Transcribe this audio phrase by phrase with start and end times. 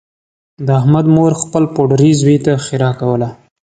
[0.65, 3.29] د احمد مور خپل پوډري زوی ته ښېرا کوله